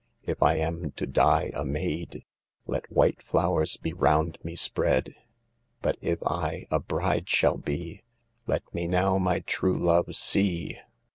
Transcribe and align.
If 0.25 0.41
I 0.41 0.55
am 0.55 0.93
to 0.95 1.05
die 1.05 1.51
a 1.53 1.63
maid. 1.63 2.25
Let 2.65 2.91
white 2.91 3.21
flowers 3.21 3.77
be 3.77 3.93
round 3.93 4.39
me 4.43 4.55
spread; 4.55 5.13
But 5.79 5.97
if 6.01 6.17
I 6.25 6.65
a 6.71 6.79
bride 6.79 7.29
shall 7.29 7.57
be, 7.57 8.01
Let 8.47 8.63
me 8.73 8.87
now 8.87 9.19
my 9.19 9.41
true 9.41 9.77
love 9.77 10.15
see." 10.15 10.79